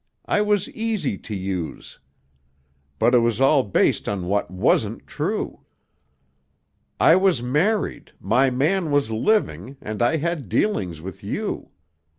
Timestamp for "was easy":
0.41-1.19